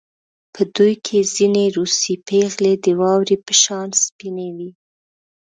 په 0.53 0.61
دوی 0.75 0.93
کې 1.05 1.19
ځینې 1.35 1.63
روسۍ 1.75 2.15
پېغلې 2.27 2.73
د 2.83 2.85
واورې 2.99 3.37
په 3.45 3.53
شان 3.63 3.89
سپینې 4.03 4.49
وې 4.55 4.69